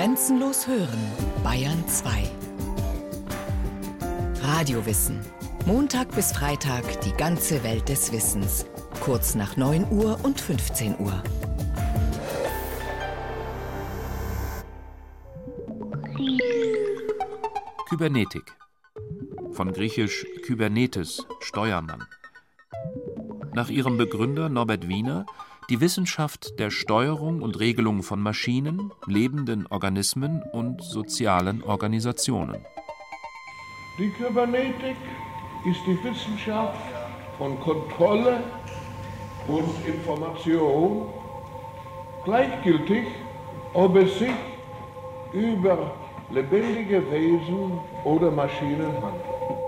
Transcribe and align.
Grenzenlos 0.00 0.66
hören, 0.66 0.98
Bayern 1.44 1.86
2. 1.86 2.22
Radiowissen. 4.42 5.20
Montag 5.66 6.14
bis 6.14 6.32
Freitag 6.32 7.02
die 7.02 7.12
ganze 7.12 7.62
Welt 7.64 7.86
des 7.90 8.10
Wissens. 8.10 8.64
Kurz 9.00 9.34
nach 9.34 9.58
9 9.58 9.92
Uhr 9.92 10.18
und 10.22 10.40
15 10.40 10.98
Uhr. 11.00 11.22
Kybernetik. 17.90 18.56
Von 19.52 19.70
griechisch 19.70 20.24
Kybernetes, 20.46 21.26
Steuermann. 21.40 22.06
Nach 23.52 23.68
ihrem 23.68 23.98
Begründer 23.98 24.48
Norbert 24.48 24.88
Wiener 24.88 25.26
die 25.70 25.80
Wissenschaft 25.80 26.58
der 26.58 26.70
Steuerung 26.70 27.42
und 27.42 27.60
Regelung 27.60 28.02
von 28.02 28.20
Maschinen, 28.20 28.92
lebenden 29.06 29.68
Organismen 29.68 30.42
und 30.52 30.82
sozialen 30.82 31.62
Organisationen. 31.62 32.66
Die 33.96 34.10
Kybernetik 34.10 34.96
ist 35.64 35.80
die 35.86 35.96
Wissenschaft 36.02 36.80
von 37.38 37.58
Kontrolle 37.60 38.42
und 39.46 39.86
Information, 39.86 41.06
gleichgültig, 42.24 43.06
ob 43.72 43.94
es 43.94 44.18
sich 44.18 44.34
über 45.32 45.94
lebendige 46.30 47.08
Wesen 47.12 47.78
oder 48.04 48.30
Maschinen 48.32 48.92
handelt. 49.00 49.59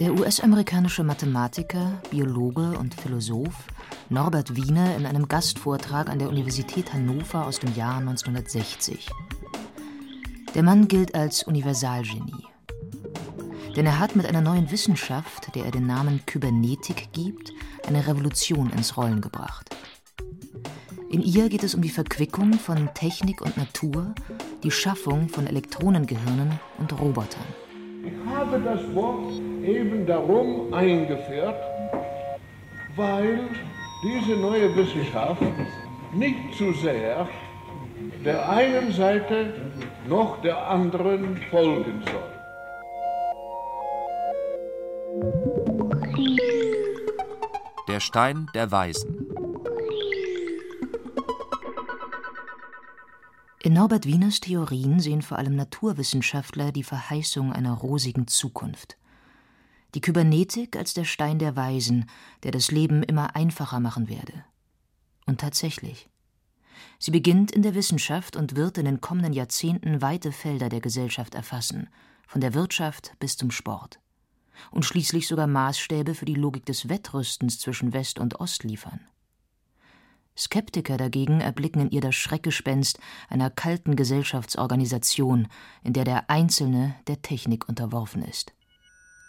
Der 0.00 0.14
US-amerikanische 0.14 1.02
Mathematiker, 1.02 2.00
Biologe 2.10 2.78
und 2.78 2.94
Philosoph 2.94 3.66
Norbert 4.10 4.54
Wiener 4.54 4.96
in 4.96 5.04
einem 5.04 5.26
Gastvortrag 5.26 6.08
an 6.08 6.20
der 6.20 6.28
Universität 6.28 6.92
Hannover 6.92 7.44
aus 7.44 7.58
dem 7.58 7.74
Jahr 7.74 7.98
1960. 7.98 9.08
Der 10.54 10.62
Mann 10.62 10.86
gilt 10.86 11.16
als 11.16 11.42
Universalgenie. 11.42 12.46
Denn 13.74 13.86
er 13.86 13.98
hat 13.98 14.14
mit 14.14 14.26
einer 14.26 14.40
neuen 14.40 14.70
Wissenschaft, 14.70 15.52
der 15.56 15.64
er 15.64 15.72
den 15.72 15.88
Namen 15.88 16.24
Kybernetik 16.26 17.08
gibt, 17.12 17.52
eine 17.88 18.06
Revolution 18.06 18.70
ins 18.70 18.96
Rollen 18.96 19.20
gebracht. 19.20 19.74
In 21.10 21.22
ihr 21.22 21.48
geht 21.48 21.64
es 21.64 21.74
um 21.74 21.82
die 21.82 21.88
Verquickung 21.88 22.52
von 22.52 22.88
Technik 22.94 23.40
und 23.40 23.56
Natur, 23.56 24.14
die 24.62 24.70
Schaffung 24.70 25.28
von 25.28 25.48
Elektronengehirnen 25.48 26.60
und 26.78 27.00
Robotern. 27.00 27.46
Ich 28.04 28.12
habe 28.32 28.60
das 28.60 28.94
Wort 28.94 29.47
eben 29.68 30.06
darum 30.06 30.72
eingeführt, 30.72 31.60
weil 32.96 33.40
diese 34.02 34.36
neue 34.36 34.74
Wissenschaft 34.74 35.42
nicht 36.14 36.54
zu 36.56 36.72
sehr 36.72 37.28
der 38.24 38.48
einen 38.48 38.92
Seite 38.92 39.54
noch 40.08 40.40
der 40.42 40.68
anderen 40.68 41.36
folgen 41.50 42.02
soll. 42.04 42.34
Der 47.88 48.00
Stein 48.00 48.48
der 48.54 48.70
Weisen. 48.70 49.26
In 53.62 53.72
Norbert 53.74 54.06
Wieners 54.06 54.40
Theorien 54.40 55.00
sehen 55.00 55.22
vor 55.22 55.38
allem 55.38 55.56
Naturwissenschaftler 55.56 56.70
die 56.72 56.84
Verheißung 56.84 57.52
einer 57.52 57.74
rosigen 57.74 58.26
Zukunft. 58.26 58.96
Die 59.94 60.00
Kybernetik 60.00 60.76
als 60.76 60.92
der 60.92 61.04
Stein 61.04 61.38
der 61.38 61.56
Weisen, 61.56 62.08
der 62.42 62.52
das 62.52 62.70
Leben 62.70 63.02
immer 63.02 63.34
einfacher 63.34 63.80
machen 63.80 64.08
werde. 64.08 64.44
Und 65.24 65.40
tatsächlich. 65.40 66.08
Sie 66.98 67.10
beginnt 67.10 67.50
in 67.50 67.62
der 67.62 67.74
Wissenschaft 67.74 68.36
und 68.36 68.56
wird 68.56 68.78
in 68.78 68.84
den 68.84 69.00
kommenden 69.00 69.32
Jahrzehnten 69.32 70.02
weite 70.02 70.32
Felder 70.32 70.68
der 70.68 70.80
Gesellschaft 70.80 71.34
erfassen, 71.34 71.88
von 72.26 72.40
der 72.40 72.54
Wirtschaft 72.54 73.12
bis 73.18 73.36
zum 73.36 73.50
Sport. 73.50 73.98
Und 74.70 74.84
schließlich 74.84 75.26
sogar 75.26 75.46
Maßstäbe 75.46 76.14
für 76.14 76.24
die 76.24 76.34
Logik 76.34 76.66
des 76.66 76.88
Wettrüstens 76.88 77.58
zwischen 77.58 77.92
West 77.92 78.18
und 78.18 78.40
Ost 78.40 78.64
liefern. 78.64 79.00
Skeptiker 80.36 80.96
dagegen 80.96 81.40
erblicken 81.40 81.82
in 81.82 81.90
ihr 81.90 82.00
das 82.00 82.14
Schreckgespenst 82.14 83.00
einer 83.28 83.50
kalten 83.50 83.96
Gesellschaftsorganisation, 83.96 85.48
in 85.82 85.92
der 85.92 86.04
der 86.04 86.30
Einzelne 86.30 86.94
der 87.08 87.22
Technik 87.22 87.68
unterworfen 87.68 88.22
ist. 88.22 88.52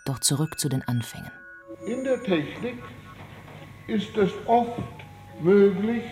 Doch 0.05 0.19
zurück 0.19 0.59
zu 0.59 0.69
den 0.69 0.81
Anfängen. 0.87 1.31
In 1.85 2.03
der 2.03 2.21
Technik 2.23 2.81
ist 3.87 4.15
es 4.17 4.31
oft 4.45 4.81
möglich, 5.41 6.03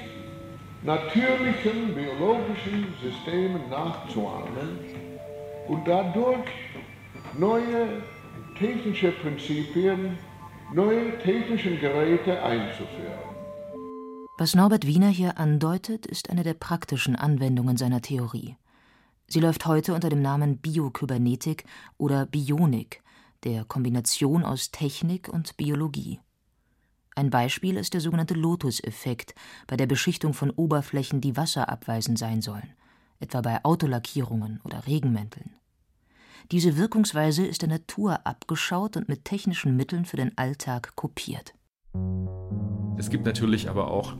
natürlichen 0.84 1.94
biologischen 1.96 2.94
Systemen 3.02 3.70
nachzuahmen 3.70 4.80
und 5.68 5.88
dadurch 5.88 6.48
neue 7.38 8.02
technische 8.58 9.12
Prinzipien, 9.12 10.18
neue 10.74 11.18
technische 11.20 11.78
Geräte 11.78 12.42
einzuführen. 12.42 13.28
Was 14.40 14.54
Norbert 14.54 14.86
Wiener 14.86 15.10
hier 15.10 15.38
andeutet, 15.40 16.06
ist 16.06 16.30
eine 16.30 16.44
der 16.44 16.54
praktischen 16.54 17.16
Anwendungen 17.16 17.76
seiner 17.76 18.02
Theorie. 18.02 18.56
Sie 19.28 19.40
läuft 19.40 19.66
heute 19.66 19.94
unter 19.94 20.10
dem 20.10 20.22
Namen 20.22 20.58
Biokybernetik 20.58 21.66
oder 21.98 22.26
Bionik, 22.26 23.02
der 23.44 23.66
Kombination 23.66 24.44
aus 24.44 24.72
Technik 24.72 25.30
und 25.30 25.58
Biologie. 25.58 26.20
Ein 27.16 27.30
Beispiel 27.30 27.78
ist 27.78 27.94
der 27.94 28.02
sogenannte 28.02 28.36
Lotus-Effekt 28.36 29.34
bei 29.66 29.76
der 29.76 29.88
Beschichtung 29.88 30.34
von 30.34 30.52
Oberflächen, 30.52 31.20
die 31.20 31.36
wasserabweisend 31.36 32.20
sein 32.20 32.42
sollen, 32.42 32.74
etwa 33.20 33.42
bei 33.42 33.66
Autolackierungen 33.66 34.62
oder 34.64 34.86
Regenmänteln. 34.86 35.56
Diese 36.52 36.78
Wirkungsweise 36.78 37.46
ist 37.46 37.64
der 37.64 37.70
Natur 37.70 38.26
abgeschaut 38.26 38.96
und 38.98 39.10
mit 39.10 39.26
technischen 39.26 39.76
Mitteln 39.76 40.06
für 40.06 40.18
den 40.18 40.38
Alltag 40.38 40.96
kopiert. 40.96 41.54
Es 42.98 43.10
gibt 43.10 43.26
natürlich 43.26 43.70
aber 43.70 43.92
auch 43.92 44.16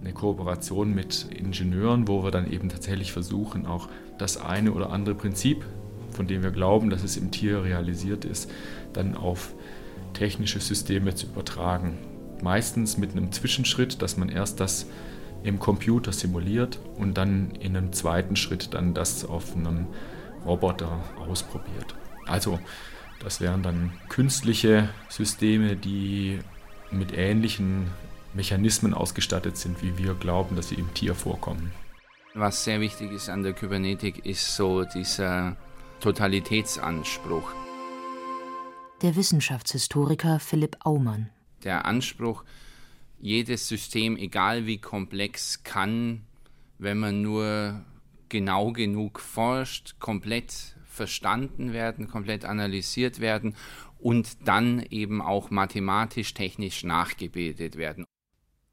eine 0.00 0.12
Kooperation 0.12 0.94
mit 0.94 1.28
Ingenieuren, 1.30 2.08
wo 2.08 2.24
wir 2.24 2.30
dann 2.30 2.50
eben 2.50 2.68
tatsächlich 2.68 3.12
versuchen, 3.12 3.66
auch 3.66 3.88
das 4.16 4.38
eine 4.38 4.72
oder 4.72 4.90
andere 4.90 5.14
Prinzip, 5.14 5.66
von 6.10 6.26
dem 6.26 6.42
wir 6.42 6.50
glauben, 6.50 6.90
dass 6.90 7.02
es 7.02 7.16
im 7.16 7.30
Tier 7.30 7.62
realisiert 7.64 8.24
ist, 8.24 8.50
dann 8.92 9.16
auf 9.16 9.54
technische 10.14 10.60
Systeme 10.60 11.14
zu 11.14 11.26
übertragen. 11.26 11.98
Meistens 12.42 12.98
mit 12.98 13.12
einem 13.12 13.32
Zwischenschritt, 13.32 14.02
dass 14.02 14.16
man 14.16 14.28
erst 14.28 14.60
das 14.60 14.86
im 15.42 15.58
Computer 15.58 16.12
simuliert 16.12 16.78
und 16.96 17.14
dann 17.14 17.52
in 17.52 17.76
einem 17.76 17.92
zweiten 17.92 18.36
Schritt 18.36 18.74
dann 18.74 18.94
das 18.94 19.24
auf 19.24 19.56
einem 19.56 19.86
Roboter 20.44 20.98
ausprobiert. 21.18 21.94
Also 22.26 22.58
das 23.20 23.40
wären 23.40 23.62
dann 23.62 23.92
künstliche 24.08 24.88
Systeme, 25.08 25.76
die 25.76 26.38
mit 26.90 27.16
ähnlichen 27.16 27.88
Mechanismen 28.34 28.94
ausgestattet 28.94 29.56
sind, 29.56 29.82
wie 29.82 29.98
wir 29.98 30.14
glauben, 30.14 30.56
dass 30.56 30.68
sie 30.68 30.76
im 30.76 30.92
Tier 30.94 31.14
vorkommen. 31.14 31.72
Was 32.34 32.64
sehr 32.64 32.80
wichtig 32.80 33.10
ist 33.12 33.28
an 33.28 33.42
der 33.42 33.52
Kybernetik, 33.52 34.24
ist 34.24 34.54
so 34.54 34.84
dieser 34.84 35.56
Totalitätsanspruch. 36.00 37.52
Der 39.02 39.16
Wissenschaftshistoriker 39.16 40.38
Philipp 40.38 40.76
Aumann. 40.84 41.30
Der 41.64 41.86
Anspruch, 41.86 42.44
jedes 43.20 43.66
System, 43.66 44.16
egal 44.16 44.66
wie 44.66 44.78
komplex, 44.78 45.64
kann, 45.64 46.22
wenn 46.78 46.98
man 46.98 47.22
nur 47.22 47.84
genau 48.28 48.70
genug 48.70 49.18
forscht, 49.18 49.98
komplett 49.98 50.76
verstanden 50.84 51.72
werden, 51.72 52.06
komplett 52.06 52.44
analysiert 52.44 53.18
werden 53.18 53.56
und 53.98 54.46
dann 54.46 54.84
eben 54.90 55.20
auch 55.20 55.50
mathematisch, 55.50 56.32
technisch 56.32 56.84
nachgebildet 56.84 57.76
werden. 57.76 58.04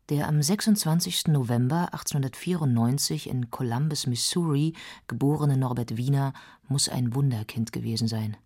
Der 0.09 0.27
am 0.27 0.39
26. 0.39 1.29
November 1.29 1.91
1894 1.91 3.27
in 3.27 3.49
Columbus, 3.49 4.05
Missouri 4.05 4.73
geborene 5.07 5.57
Norbert 5.57 5.97
Wiener 5.97 6.33
muss 6.67 6.89
ein 6.89 7.15
Wunderkind 7.15 7.71
gewesen 7.71 8.07
sein. 8.07 8.37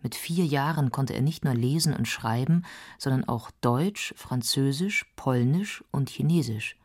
Mit 0.00 0.14
vier 0.14 0.44
Jahren 0.44 0.92
konnte 0.92 1.14
er 1.14 1.22
nicht 1.22 1.44
nur 1.44 1.54
lesen 1.54 1.94
und 1.94 2.06
schreiben, 2.06 2.62
sondern 2.96 3.24
auch 3.24 3.50
Deutsch, 3.60 4.14
Französisch, 4.16 5.04
Polnisch 5.16 5.82
und 5.90 6.10
Chinesisch. 6.10 6.76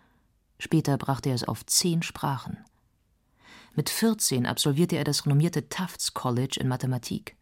Später 0.58 0.98
brachte 0.98 1.30
er 1.30 1.36
es 1.36 1.44
auf 1.44 1.64
zehn 1.64 2.02
Sprachen. 2.02 2.58
Mit 3.76 3.92
14 3.92 4.48
absolvierte 4.48 4.96
er 4.96 5.04
das 5.04 5.28
renommierte 5.28 5.70
Tufts 5.70 6.16
College 6.16 6.58
in 6.60 6.68
Mathematik. 6.68 7.36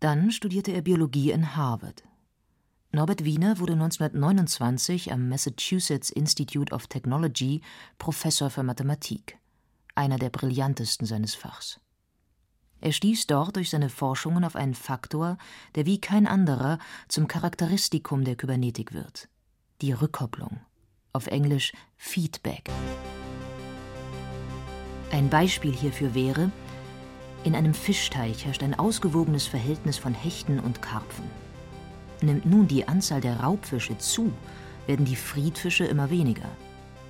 Dann 0.00 0.30
studierte 0.30 0.72
er 0.72 0.80
Biologie 0.80 1.32
in 1.32 1.54
Harvard. 1.54 2.02
Norbert 2.94 3.24
Wiener 3.24 3.58
wurde 3.58 3.72
1929 3.72 5.12
am 5.12 5.30
Massachusetts 5.30 6.10
Institute 6.10 6.74
of 6.74 6.88
Technology 6.88 7.62
Professor 7.96 8.50
für 8.50 8.62
Mathematik, 8.62 9.38
einer 9.94 10.18
der 10.18 10.28
brillantesten 10.28 11.06
seines 11.06 11.34
Fachs. 11.34 11.80
Er 12.82 12.92
stieß 12.92 13.28
dort 13.28 13.56
durch 13.56 13.70
seine 13.70 13.88
Forschungen 13.88 14.44
auf 14.44 14.56
einen 14.56 14.74
Faktor, 14.74 15.38
der 15.74 15.86
wie 15.86 16.02
kein 16.02 16.26
anderer 16.26 16.78
zum 17.08 17.28
Charakteristikum 17.28 18.24
der 18.24 18.36
Kybernetik 18.36 18.92
wird: 18.92 19.30
die 19.80 19.92
Rückkopplung, 19.92 20.60
auf 21.14 21.28
Englisch 21.28 21.72
Feedback. 21.96 22.68
Ein 25.12 25.30
Beispiel 25.30 25.72
hierfür 25.72 26.14
wäre, 26.14 26.52
in 27.42 27.54
einem 27.54 27.72
Fischteich 27.72 28.44
herrscht 28.44 28.62
ein 28.62 28.78
ausgewogenes 28.78 29.46
Verhältnis 29.46 29.96
von 29.96 30.12
Hechten 30.12 30.60
und 30.60 30.82
Karpfen. 30.82 31.51
Nimmt 32.22 32.46
nun 32.46 32.68
die 32.68 32.86
Anzahl 32.86 33.20
der 33.20 33.40
Raubfische 33.40 33.98
zu, 33.98 34.32
werden 34.86 35.04
die 35.04 35.16
Friedfische 35.16 35.84
immer 35.84 36.08
weniger. 36.08 36.48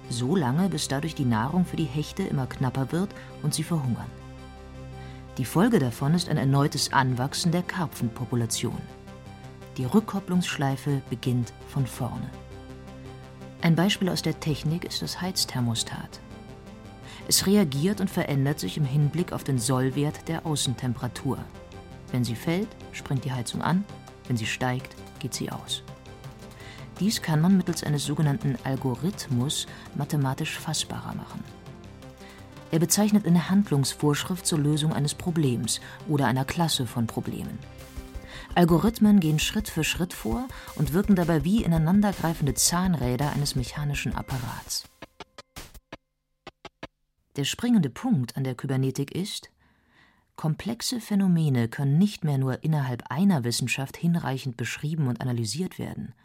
So 0.08 0.36
lange, 0.36 0.68
bis 0.68 0.88
dadurch 0.88 1.14
die 1.14 1.24
Nahrung 1.24 1.64
für 1.64 1.76
die 1.76 1.84
Hechte 1.84 2.22
immer 2.22 2.46
knapper 2.46 2.92
wird 2.92 3.10
und 3.42 3.54
sie 3.54 3.62
verhungern. 3.62 4.10
Die 5.38 5.44
Folge 5.44 5.78
davon 5.78 6.14
ist 6.14 6.28
ein 6.28 6.36
erneutes 6.36 6.92
Anwachsen 6.92 7.52
der 7.52 7.62
Karpfenpopulation. 7.62 8.76
Die 9.78 9.84
Rückkopplungsschleife 9.84 11.00
beginnt 11.08 11.52
von 11.68 11.86
vorne. 11.86 12.30
Ein 13.62 13.74
Beispiel 13.74 14.08
aus 14.08 14.22
der 14.22 14.40
Technik 14.40 14.84
ist 14.84 15.02
das 15.02 15.20
Heizthermostat. 15.20 16.20
Es 17.28 17.46
reagiert 17.46 18.00
und 18.00 18.10
verändert 18.10 18.58
sich 18.58 18.76
im 18.76 18.84
Hinblick 18.84 19.32
auf 19.32 19.44
den 19.44 19.58
Sollwert 19.58 20.28
der 20.28 20.44
Außentemperatur. 20.44 21.38
Wenn 22.10 22.24
sie 22.24 22.34
fällt, 22.34 22.68
springt 22.90 23.24
die 23.24 23.32
Heizung 23.32 23.62
an, 23.62 23.84
wenn 24.26 24.36
sie 24.36 24.46
steigt, 24.46 24.94
geht 25.22 25.32
sie 25.32 25.50
aus. 25.50 25.82
Dies 27.00 27.22
kann 27.22 27.40
man 27.40 27.56
mittels 27.56 27.82
eines 27.82 28.04
sogenannten 28.04 28.58
Algorithmus 28.64 29.66
mathematisch 29.94 30.58
fassbarer 30.58 31.14
machen. 31.14 31.42
Er 32.70 32.78
bezeichnet 32.78 33.26
eine 33.26 33.48
Handlungsvorschrift 33.50 34.46
zur 34.46 34.58
Lösung 34.58 34.92
eines 34.92 35.14
Problems 35.14 35.80
oder 36.08 36.26
einer 36.26 36.44
Klasse 36.44 36.86
von 36.86 37.06
Problemen. 37.06 37.58
Algorithmen 38.54 39.20
gehen 39.20 39.38
Schritt 39.38 39.68
für 39.68 39.84
Schritt 39.84 40.12
vor 40.12 40.46
und 40.74 40.92
wirken 40.92 41.16
dabei 41.16 41.44
wie 41.44 41.64
ineinandergreifende 41.64 42.54
Zahnräder 42.54 43.32
eines 43.32 43.56
mechanischen 43.56 44.14
Apparats. 44.14 44.84
Der 47.36 47.44
springende 47.44 47.88
Punkt 47.88 48.36
an 48.36 48.44
der 48.44 48.54
Kybernetik 48.54 49.14
ist, 49.14 49.50
komplexe 50.42 51.00
Phänomene 51.00 51.68
können 51.68 51.98
nicht 51.98 52.24
mehr 52.24 52.36
nur 52.36 52.64
innerhalb 52.64 53.04
einer 53.12 53.44
Wissenschaft 53.44 53.96
hinreichend 53.96 54.56
beschrieben 54.56 55.06
und 55.06 55.20
analysiert 55.20 55.78
werden. 55.78 56.16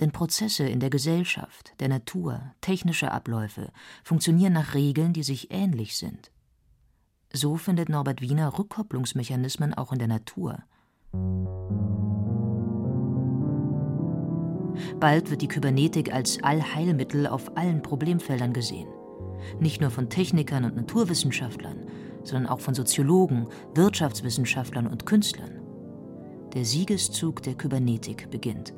Denn 0.00 0.10
Prozesse 0.10 0.66
in 0.66 0.80
der 0.80 0.88
Gesellschaft, 0.88 1.74
der 1.80 1.90
Natur, 1.90 2.40
technische 2.62 3.12
Abläufe 3.12 3.72
funktionieren 4.02 4.54
nach 4.54 4.72
Regeln, 4.72 5.12
die 5.12 5.22
sich 5.22 5.50
ähnlich 5.50 5.98
sind. 5.98 6.30
So 7.30 7.56
findet 7.56 7.90
Norbert 7.90 8.22
Wiener 8.22 8.58
Rückkopplungsmechanismen 8.58 9.74
auch 9.74 9.92
in 9.92 9.98
der 9.98 10.08
Natur. 10.08 10.62
Bald 14.98 15.30
wird 15.30 15.42
die 15.42 15.48
Kybernetik 15.48 16.10
als 16.10 16.42
Allheilmittel 16.42 17.26
auf 17.26 17.54
allen 17.58 17.82
Problemfeldern 17.82 18.54
gesehen 18.54 18.88
nicht 19.58 19.80
nur 19.80 19.90
von 19.90 20.08
Technikern 20.08 20.64
und 20.64 20.76
Naturwissenschaftlern, 20.76 21.86
sondern 22.24 22.46
auch 22.46 22.60
von 22.60 22.74
Soziologen, 22.74 23.48
Wirtschaftswissenschaftlern 23.74 24.86
und 24.86 25.06
Künstlern. 25.06 25.60
Der 26.54 26.64
Siegeszug 26.64 27.42
der 27.42 27.54
Kybernetik 27.54 28.30
beginnt. 28.30 28.74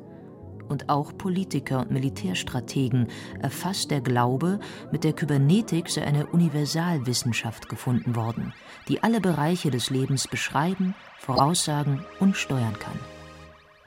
Und 0.69 0.89
auch 0.89 1.17
Politiker 1.17 1.81
und 1.81 1.91
Militärstrategen 1.91 3.07
erfasst 3.41 3.91
der 3.91 4.01
Glaube, 4.01 4.59
mit 4.91 5.03
der 5.03 5.13
Kybernetik 5.13 5.89
sei 5.89 6.03
eine 6.03 6.27
Universalwissenschaft 6.27 7.69
gefunden 7.69 8.15
worden, 8.15 8.53
die 8.87 9.03
alle 9.03 9.19
Bereiche 9.19 9.71
des 9.71 9.89
Lebens 9.89 10.27
beschreiben, 10.27 10.95
voraussagen 11.19 12.05
und 12.19 12.37
steuern 12.37 12.77
kann. 12.79 12.99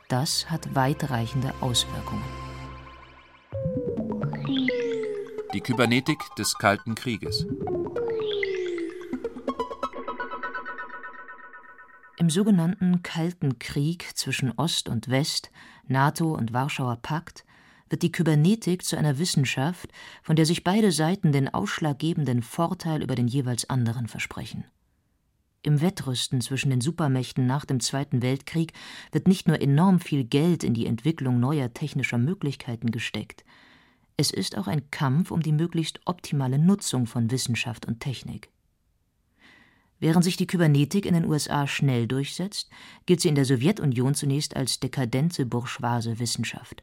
Das 0.08 0.50
hat 0.50 0.74
weitreichende 0.74 1.52
Auswirkungen. 1.60 2.22
Die 5.52 5.60
Kybernetik 5.60 6.18
des 6.38 6.54
Kalten 6.58 6.94
Krieges. 6.94 7.46
Im 12.18 12.30
sogenannten 12.30 13.02
Kalten 13.02 13.58
Krieg 13.58 14.10
zwischen 14.14 14.52
Ost 14.52 14.88
und 14.88 15.08
West, 15.08 15.50
NATO 15.86 16.34
und 16.34 16.52
Warschauer 16.52 16.96
Pakt, 16.96 17.44
wird 17.88 18.02
die 18.02 18.10
Kybernetik 18.10 18.84
zu 18.84 18.96
einer 18.96 19.18
Wissenschaft, 19.18 19.90
von 20.22 20.34
der 20.34 20.46
sich 20.46 20.64
beide 20.64 20.92
Seiten 20.92 21.32
den 21.32 21.52
ausschlaggebenden 21.52 22.42
Vorteil 22.42 23.02
über 23.02 23.14
den 23.14 23.28
jeweils 23.28 23.68
anderen 23.68 24.08
versprechen. 24.08 24.64
Im 25.62 25.80
Wettrüsten 25.80 26.40
zwischen 26.40 26.70
den 26.70 26.80
Supermächten 26.80 27.46
nach 27.46 27.64
dem 27.64 27.80
Zweiten 27.80 28.22
Weltkrieg 28.22 28.72
wird 29.12 29.28
nicht 29.28 29.46
nur 29.46 29.60
enorm 29.60 30.00
viel 30.00 30.24
Geld 30.24 30.64
in 30.64 30.74
die 30.74 30.86
Entwicklung 30.86 31.38
neuer 31.38 31.74
technischer 31.74 32.18
Möglichkeiten 32.18 32.90
gesteckt, 32.90 33.44
es 34.18 34.30
ist 34.30 34.56
auch 34.56 34.66
ein 34.66 34.90
Kampf 34.90 35.30
um 35.30 35.42
die 35.42 35.52
möglichst 35.52 36.00
optimale 36.06 36.58
Nutzung 36.58 37.06
von 37.06 37.30
Wissenschaft 37.30 37.84
und 37.84 38.00
Technik. 38.00 38.50
Während 39.98 40.24
sich 40.24 40.36
die 40.36 40.46
Kybernetik 40.46 41.06
in 41.06 41.14
den 41.14 41.24
USA 41.24 41.66
schnell 41.66 42.06
durchsetzt, 42.06 42.68
gilt 43.06 43.20
sie 43.20 43.28
in 43.28 43.34
der 43.34 43.46
Sowjetunion 43.46 44.14
zunächst 44.14 44.54
als 44.54 44.78
dekadente 44.78 45.46
bourgeoise 45.46 46.18
Wissenschaft. 46.18 46.82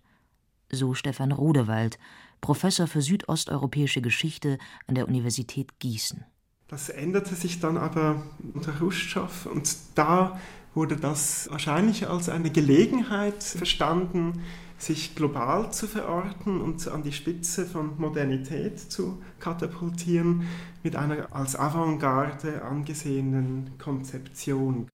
So 0.71 0.95
Stefan 0.95 1.31
Rodewald, 1.31 1.99
Professor 2.41 2.87
für 2.87 3.01
südosteuropäische 3.01 4.01
Geschichte 4.01 4.57
an 4.87 4.95
der 4.95 5.07
Universität 5.07 5.79
Gießen. 5.79 6.25
Das 6.67 6.89
änderte 6.89 7.35
sich 7.35 7.59
dann 7.59 7.77
aber 7.77 8.23
unter 8.53 8.71
Khrushchev 8.71 9.47
und 9.47 9.75
da 9.93 10.39
wurde 10.73 10.97
das 10.97 11.47
wahrscheinlich 11.51 12.07
als 12.07 12.29
eine 12.29 12.49
Gelegenheit 12.49 13.43
verstanden, 13.43 14.41
sich 14.85 15.15
global 15.15 15.71
zu 15.71 15.87
verorten 15.87 16.61
und 16.61 16.87
an 16.87 17.03
die 17.03 17.11
Spitze 17.11 17.65
von 17.65 17.99
Modernität 17.99 18.79
zu 18.79 19.21
katapultieren 19.39 20.47
mit 20.83 20.95
einer 20.95 21.33
als 21.33 21.55
Avantgarde 21.55 22.63
angesehenen 22.63 23.77
Konzeption. 23.77 24.87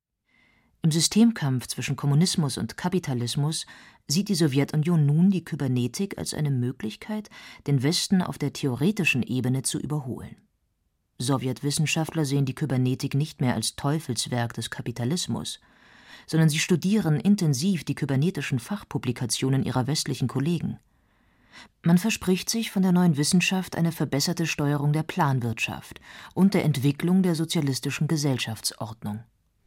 Im 0.81 0.91
Systemkampf 0.91 1.67
zwischen 1.67 1.95
Kommunismus 1.95 2.57
und 2.57 2.77
Kapitalismus 2.77 3.65
sieht 4.07 4.29
die 4.29 4.35
Sowjetunion 4.35 5.05
nun 5.05 5.29
die 5.29 5.43
Kybernetik 5.43 6.17
als 6.17 6.33
eine 6.33 6.51
Möglichkeit, 6.51 7.29
den 7.67 7.83
Westen 7.83 8.21
auf 8.21 8.37
der 8.37 8.53
theoretischen 8.53 9.23
Ebene 9.23 9.63
zu 9.63 9.77
überholen. 9.77 10.37
Sowjetwissenschaftler 11.17 12.23
sehen 12.23 12.45
die 12.45 12.55
Kybernetik 12.55 13.13
nicht 13.13 13.41
mehr 13.41 13.55
als 13.55 13.75
Teufelswerk 13.75 14.53
des 14.53 14.69
Kapitalismus, 14.69 15.59
sondern 16.29 16.49
sie 16.49 16.59
studieren 16.59 17.19
intensiv 17.19 17.83
die 17.83 17.95
kybernetischen 17.95 18.59
Fachpublikationen 18.59 19.63
ihrer 19.63 19.87
westlichen 19.87 20.27
Kollegen. 20.27 20.77
Man 21.81 21.97
verspricht 21.97 22.51
sich 22.51 22.69
von 22.69 22.83
der 22.83 22.91
neuen 22.91 23.17
Wissenschaft 23.17 23.75
eine 23.75 23.91
verbesserte 23.91 24.45
Steuerung 24.45 24.93
der 24.93 25.01
Planwirtschaft 25.01 25.99
und 26.35 26.53
der 26.53 26.65
Entwicklung 26.65 27.23
der 27.23 27.33
sozialistischen 27.33 28.07
Gesellschaftsordnung. 28.07 29.23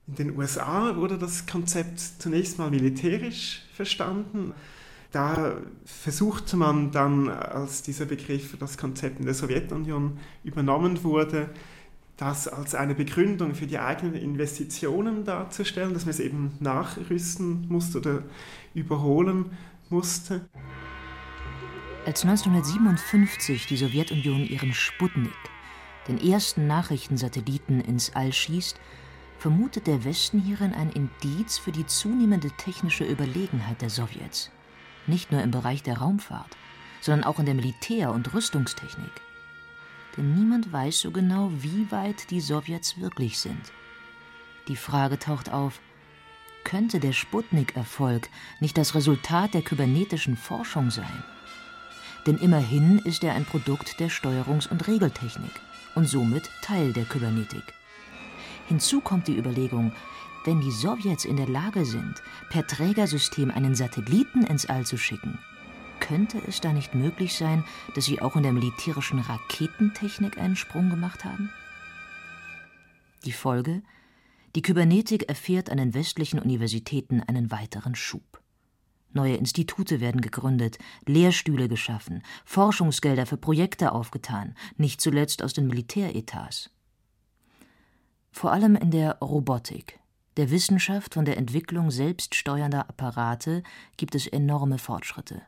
In 0.07 0.14
den 0.14 0.38
USA 0.38 0.95
wurde 0.95 1.19
das 1.19 1.47
Konzept 1.47 1.99
zunächst 1.99 2.59
mal 2.59 2.71
militärisch 2.71 3.62
verstanden. 3.75 4.54
Da 5.11 5.57
versuchte 5.85 6.57
man 6.57 6.92
dann, 6.92 7.28
als 7.28 7.83
dieser 7.83 8.07
Begriff 8.07 8.57
das 8.59 8.78
Konzept 8.78 9.19
in 9.19 9.26
der 9.26 9.35
Sowjetunion 9.35 10.19
übernommen 10.45 11.02
wurde, 11.02 11.50
das 12.23 12.47
als 12.47 12.76
eine 12.76 12.95
Begründung 12.95 13.57
für 13.57 13.67
die 13.67 13.81
eigenen 13.81 14.14
Investitionen 14.14 15.25
darzustellen, 15.25 15.93
dass 15.93 16.05
man 16.05 16.11
es 16.11 16.21
eben 16.21 16.52
nachrüsten 16.61 17.67
musste 17.69 17.99
oder 17.99 18.23
überholen 18.75 19.47
musste. 19.91 20.49
Als 22.07 22.23
1957 22.23 23.67
die 23.67 23.76
Sowjetunion 23.76 24.45
ihren 24.47 24.73
Sputnik, 24.73 25.33
den 26.07 26.19
ersten 26.19 26.69
Nachrichtensatelliten, 26.69 27.81
ins 27.81 28.14
All 28.14 28.33
schießt, 28.33 28.79
vermutet 29.38 29.88
der 29.88 30.05
Westen 30.05 30.38
hierin 30.38 30.75
ein 30.75 30.91
Indiz 30.91 31.59
für 31.59 31.73
die 31.73 31.87
zunehmende 31.87 32.52
technische 32.52 33.05
Überlegenheit 33.05 33.83
der 33.83 33.91
Sowjets. 33.91 34.52
Nicht 35.09 35.33
nur 35.33 35.43
im 35.43 35.50
Bereich 35.50 35.83
der 35.83 35.99
Raumfahrt, 35.99 36.57
sondern 37.00 37.25
auch 37.25 37.41
in 37.41 37.47
der 37.47 37.57
Militär- 37.57 38.12
und 38.12 38.33
Rüstungstechnik 38.33 39.11
denn 40.16 40.35
niemand 40.35 40.73
weiß 40.73 41.00
so 41.00 41.11
genau, 41.11 41.50
wie 41.59 41.90
weit 41.90 42.31
die 42.31 42.40
Sowjets 42.40 43.00
wirklich 43.00 43.38
sind. 43.38 43.73
Die 44.69 44.76
Frage 44.76 45.19
taucht 45.19 45.50
auf, 45.50 45.81
könnte 46.64 47.00
der 47.00 47.12
Sputnik-Erfolg 47.12 48.28
nicht 48.61 48.78
das 48.78 48.95
Resultat 48.95 49.54
der 49.54 49.62
kybernetischen 49.62 50.37
Forschung 50.37 50.90
sein? 50.90 51.25
Denn 52.26 52.37
immerhin 52.38 52.99
ist 53.00 53.25
er 53.25 53.35
ein 53.35 53.45
Produkt 53.45 53.99
der 53.99 54.09
Steuerungs- 54.09 54.69
und 54.69 54.87
Regeltechnik 54.87 55.50
und 55.95 56.09
somit 56.09 56.49
Teil 56.62 56.92
der 56.92 57.04
Kybernetik. 57.04 57.64
Hinzu 58.69 59.00
kommt 59.00 59.26
die 59.26 59.37
Überlegung, 59.37 59.92
wenn 60.45 60.61
die 60.61 60.71
Sowjets 60.71 61.25
in 61.25 61.37
der 61.37 61.49
Lage 61.49 61.85
sind, 61.85 62.23
per 62.49 62.66
Trägersystem 62.66 63.50
einen 63.50 63.75
Satelliten 63.75 64.45
ins 64.45 64.66
All 64.66 64.87
zu 64.87 64.97
schicken, 64.97 65.38
könnte 66.02 66.42
es 66.49 66.61
da 66.61 66.73
nicht 66.73 66.94
möglich 66.94 67.35
sein, 67.35 67.64
dass 67.94 68.04
Sie 68.04 68.21
auch 68.21 68.35
in 68.35 68.42
der 68.42 68.52
militärischen 68.52 69.21
Raketentechnik 69.21 70.37
einen 70.37 70.56
Sprung 70.56 70.90
gemacht 70.90 71.25
haben? 71.25 71.50
Die 73.25 73.32
Folge? 73.32 73.82
Die 74.56 74.62
Kybernetik 74.62 75.28
erfährt 75.28 75.71
an 75.71 75.78
den 75.78 75.94
westlichen 75.94 76.40
Universitäten 76.40 77.23
einen 77.23 77.52
weiteren 77.52 77.94
Schub. 77.94 78.42
Neue 79.12 79.37
Institute 79.37 80.00
werden 80.00 80.21
gegründet, 80.21 80.78
Lehrstühle 81.06 81.68
geschaffen, 81.68 82.23
Forschungsgelder 82.44 83.25
für 83.25 83.37
Projekte 83.37 83.92
aufgetan, 83.92 84.54
nicht 84.76 85.00
zuletzt 85.00 85.42
aus 85.42 85.52
den 85.52 85.68
Militäretats. 85.68 86.71
Vor 88.32 88.50
allem 88.50 88.75
in 88.75 88.90
der 88.90 89.18
Robotik, 89.18 90.00
der 90.37 90.50
Wissenschaft 90.50 91.14
von 91.14 91.26
der 91.26 91.37
Entwicklung 91.37 91.90
selbststeuernder 91.90 92.88
Apparate 92.88 93.62
gibt 93.97 94.14
es 94.14 94.26
enorme 94.26 94.78
Fortschritte. 94.78 95.42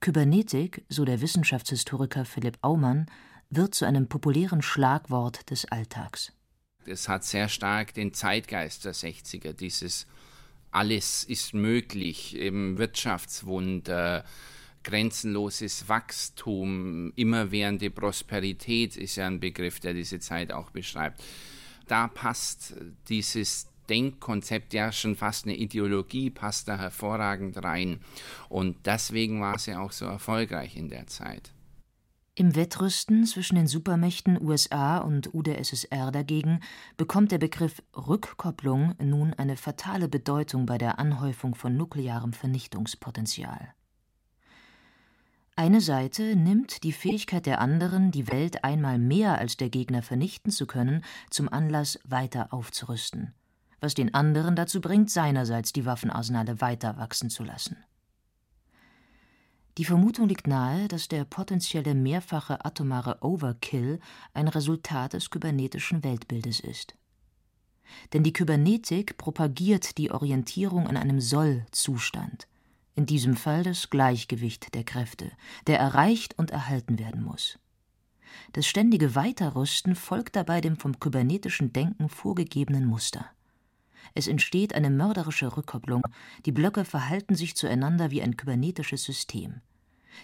Kybernetik, 0.00 0.84
so 0.88 1.04
der 1.04 1.20
Wissenschaftshistoriker 1.20 2.24
Philipp 2.24 2.58
Aumann, 2.62 3.06
wird 3.50 3.74
zu 3.74 3.84
einem 3.84 4.08
populären 4.08 4.62
Schlagwort 4.62 5.50
des 5.50 5.64
Alltags. 5.66 6.32
Es 6.84 7.08
hat 7.08 7.24
sehr 7.24 7.48
stark 7.48 7.94
den 7.94 8.12
Zeitgeist 8.14 8.84
der 8.84 8.94
60er, 8.94 9.52
dieses 9.52 10.06
alles 10.70 11.24
ist 11.24 11.54
möglich, 11.54 12.36
eben 12.36 12.76
Wirtschaftswunder, 12.78 14.24
grenzenloses 14.84 15.88
Wachstum, 15.88 17.12
immerwährende 17.16 17.90
Prosperität 17.90 18.96
ist 18.96 19.16
ja 19.16 19.26
ein 19.26 19.40
Begriff, 19.40 19.80
der 19.80 19.94
diese 19.94 20.20
Zeit 20.20 20.52
auch 20.52 20.70
beschreibt. 20.70 21.22
Da 21.88 22.08
passt 22.08 22.74
dieses 23.08 23.68
Denkkonzept, 23.88 24.74
ja 24.74 24.92
schon 24.92 25.16
fast 25.16 25.46
eine 25.46 25.56
Ideologie, 25.56 26.30
passt 26.30 26.68
da 26.68 26.78
hervorragend 26.78 27.62
rein. 27.62 28.00
Und 28.48 28.86
deswegen 28.86 29.40
war 29.40 29.58
sie 29.58 29.74
auch 29.74 29.92
so 29.92 30.04
erfolgreich 30.04 30.76
in 30.76 30.88
der 30.88 31.06
Zeit. 31.06 31.52
Im 32.38 32.54
Wettrüsten 32.54 33.24
zwischen 33.24 33.54
den 33.54 33.66
Supermächten 33.66 34.38
USA 34.38 34.98
und 34.98 35.32
UdSSR 35.32 36.12
dagegen 36.12 36.60
bekommt 36.98 37.32
der 37.32 37.38
Begriff 37.38 37.82
Rückkopplung 37.96 38.94
nun 39.02 39.32
eine 39.32 39.56
fatale 39.56 40.06
Bedeutung 40.06 40.66
bei 40.66 40.76
der 40.76 40.98
Anhäufung 40.98 41.54
von 41.54 41.78
nuklearem 41.78 42.34
Vernichtungspotenzial. 42.34 43.72
Eine 45.58 45.80
Seite 45.80 46.36
nimmt 46.36 46.82
die 46.82 46.92
Fähigkeit 46.92 47.46
der 47.46 47.62
anderen, 47.62 48.10
die 48.10 48.30
Welt 48.30 48.62
einmal 48.62 48.98
mehr 48.98 49.38
als 49.38 49.56
der 49.56 49.70
Gegner 49.70 50.02
vernichten 50.02 50.52
zu 50.52 50.66
können, 50.66 51.02
zum 51.30 51.50
Anlass, 51.50 51.98
weiter 52.04 52.52
aufzurüsten, 52.52 53.32
was 53.80 53.94
den 53.94 54.14
anderen 54.14 54.56
dazu 54.56 54.80
bringt, 54.80 55.10
seinerseits 55.10 55.72
die 55.72 55.86
Waffenarsenale 55.86 56.60
weiter 56.60 56.96
wachsen 56.96 57.30
zu 57.30 57.44
lassen. 57.44 57.76
Die 59.78 59.84
Vermutung 59.84 60.28
liegt 60.28 60.46
nahe, 60.46 60.88
dass 60.88 61.08
der 61.08 61.24
potenzielle 61.26 61.94
mehrfache 61.94 62.64
atomare 62.64 63.18
Overkill 63.20 64.00
ein 64.32 64.48
Resultat 64.48 65.12
des 65.12 65.28
kybernetischen 65.28 66.02
Weltbildes 66.02 66.60
ist. 66.60 66.96
Denn 68.12 68.22
die 68.22 68.32
Kybernetik 68.32 69.18
propagiert 69.18 69.98
die 69.98 70.10
Orientierung 70.10 70.86
an 70.86 70.96
einem 70.96 71.20
Soll-Zustand, 71.20 72.48
in 72.94 73.04
diesem 73.04 73.36
Fall 73.36 73.62
das 73.62 73.90
Gleichgewicht 73.90 74.74
der 74.74 74.82
Kräfte, 74.82 75.30
der 75.66 75.78
erreicht 75.78 76.38
und 76.38 76.50
erhalten 76.50 76.98
werden 76.98 77.22
muss. 77.22 77.58
Das 78.52 78.66
ständige 78.66 79.14
Weiterrüsten 79.14 79.94
folgt 79.94 80.36
dabei 80.36 80.62
dem 80.62 80.78
vom 80.78 80.98
kybernetischen 80.98 81.72
Denken 81.72 82.08
vorgegebenen 82.08 82.86
Muster. 82.86 83.30
Es 84.14 84.28
entsteht 84.28 84.74
eine 84.74 84.90
mörderische 84.90 85.56
Rückkopplung, 85.56 86.02
die 86.44 86.52
Blöcke 86.52 86.84
verhalten 86.84 87.34
sich 87.34 87.56
zueinander 87.56 88.10
wie 88.10 88.22
ein 88.22 88.36
kybernetisches 88.36 89.04
System. 89.04 89.60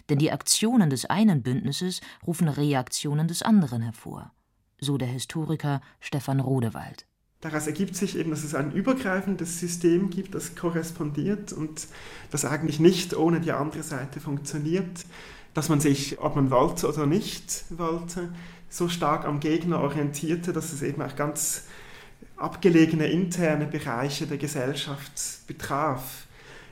Denn 0.08 0.18
die 0.18 0.32
Aktionen 0.32 0.90
des 0.90 1.04
einen 1.06 1.42
Bündnisses 1.42 2.00
rufen 2.26 2.48
Reaktionen 2.48 3.28
des 3.28 3.42
anderen 3.42 3.82
hervor, 3.82 4.32
so 4.80 4.96
der 4.96 5.08
Historiker 5.08 5.80
Stefan 6.00 6.40
Rodewald. 6.40 7.06
Daraus 7.42 7.66
ergibt 7.66 7.96
sich 7.96 8.16
eben, 8.16 8.30
dass 8.30 8.44
es 8.44 8.54
ein 8.54 8.70
übergreifendes 8.70 9.58
System 9.58 10.10
gibt, 10.10 10.34
das 10.34 10.54
korrespondiert 10.54 11.52
und 11.52 11.88
das 12.30 12.44
eigentlich 12.44 12.78
nicht 12.78 13.16
ohne 13.16 13.40
die 13.40 13.50
andere 13.50 13.82
Seite 13.82 14.20
funktioniert, 14.20 15.04
dass 15.52 15.68
man 15.68 15.80
sich, 15.80 16.20
ob 16.20 16.36
man 16.36 16.50
wollte 16.52 16.88
oder 16.88 17.04
nicht 17.04 17.64
wollte, 17.70 18.32
so 18.68 18.88
stark 18.88 19.24
am 19.24 19.40
Gegner 19.40 19.80
orientierte, 19.80 20.52
dass 20.52 20.72
es 20.72 20.82
eben 20.82 21.02
auch 21.02 21.16
ganz 21.16 21.64
abgelegene 22.36 23.06
interne 23.06 23.66
Bereiche 23.66 24.26
der 24.26 24.38
Gesellschaft 24.38 25.46
betraf. 25.46 26.26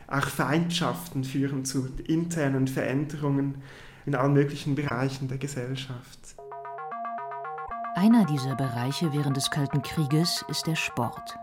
Auch 0.07 0.27
Feindschaften 0.27 1.25
führen 1.25 1.65
zu 1.65 1.89
internen 2.07 2.67
Veränderungen 2.67 3.63
in 4.07 4.15
allen 4.15 4.33
möglichen 4.33 4.75
Bereichen 4.75 5.29
der 5.29 5.39
Gesellschaft. 5.39 6.19
Einer 7.95 8.25
dieser 8.25 8.57
Bereiche 8.57 9.13
während 9.13 9.37
des 9.37 9.51
Kalten 9.51 9.83
Krieges 9.83 10.45
ist 10.49 10.67
der 10.67 10.77
Sport. 10.77 11.37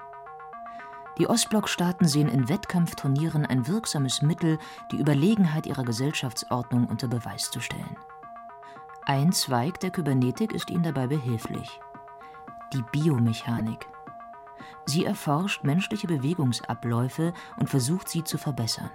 Die 1.18 1.28
Ostblockstaaten 1.28 2.08
sehen 2.08 2.30
in 2.30 2.48
Wettkampfturnieren 2.48 3.46
ein 3.46 3.68
wirksames 3.68 4.22
Mittel, 4.22 4.60
die 4.92 4.98
Überlegenheit 4.98 5.66
ihrer 5.66 5.84
Gesellschaftsordnung 5.84 6.86
unter 6.88 7.08
Beweis 7.08 7.50
zu 7.50 7.60
stellen. 7.60 7.98
Ein 9.06 9.32
Zweig 9.32 9.80
der 9.80 9.90
Kybernetik 9.90 10.54
ist 10.54 10.70
ihnen 10.70 10.84
dabei 10.84 11.08
behilflich. 11.08 11.80
Die 12.74 12.84
Biomechanik. 12.92 13.88
Sie 14.86 15.06
erforscht 15.06 15.64
menschliche 15.64 16.08
Bewegungsabläufe 16.08 17.34
und 17.60 17.70
versucht 17.70 18.10
sie 18.10 18.24
zu 18.24 18.38
verbessern. 18.38 18.90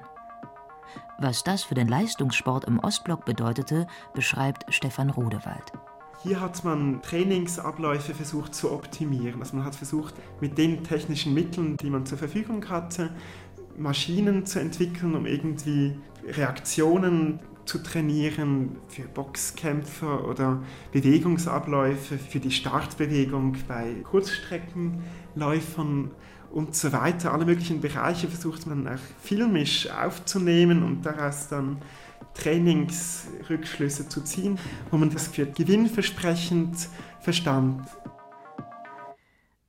Was 1.18 1.44
das 1.44 1.62
für 1.62 1.74
den 1.74 1.88
Leistungssport 1.88 2.64
im 2.64 2.78
Ostblock 2.78 3.24
bedeutete, 3.24 3.86
beschreibt 4.14 4.72
Stefan 4.74 5.10
Rodewald. 5.10 5.72
Hier 6.22 6.40
hat 6.40 6.62
man 6.64 7.02
Trainingsabläufe 7.02 8.14
versucht 8.14 8.54
zu 8.54 8.70
optimieren. 8.70 9.40
Also 9.40 9.56
man 9.56 9.64
hat 9.64 9.74
versucht, 9.74 10.14
mit 10.40 10.56
den 10.56 10.84
technischen 10.84 11.34
Mitteln, 11.34 11.76
die 11.76 11.90
man 11.90 12.06
zur 12.06 12.18
Verfügung 12.18 12.68
hatte, 12.68 13.10
Maschinen 13.76 14.46
zu 14.46 14.60
entwickeln, 14.60 15.14
um 15.14 15.26
irgendwie 15.26 15.98
Reaktionen 16.24 17.40
zu 17.64 17.78
trainieren 17.78 18.76
für 18.88 19.02
Boxkämpfer 19.02 20.28
oder 20.28 20.62
Bewegungsabläufe 20.92 22.18
für 22.18 22.40
die 22.40 22.50
Startbewegung 22.50 23.56
bei 23.68 23.94
Kurzstreckenläufern 24.02 26.10
und 26.50 26.74
so 26.74 26.92
weiter. 26.92 27.32
Alle 27.32 27.46
möglichen 27.46 27.80
Bereiche 27.80 28.28
versucht 28.28 28.66
man 28.66 28.86
auch 28.86 29.00
filmisch 29.20 29.88
aufzunehmen 29.90 30.82
und 30.82 31.06
daraus 31.06 31.48
dann 31.48 31.78
Trainingsrückschlüsse 32.34 34.08
zu 34.08 34.22
ziehen, 34.22 34.58
wo 34.90 34.96
man 34.96 35.10
das 35.10 35.28
für 35.28 35.46
gewinnversprechend 35.46 36.88
verstand. 37.20 37.86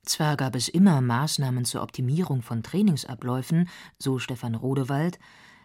Zwar 0.04 0.36
gab 0.36 0.54
es 0.54 0.68
immer 0.68 1.00
Maßnahmen 1.00 1.64
zur 1.64 1.82
Optimierung 1.82 2.42
von 2.42 2.62
Trainingsabläufen, 2.62 3.68
so 3.98 4.18
Stefan 4.18 4.54
Rodewald, 4.54 5.18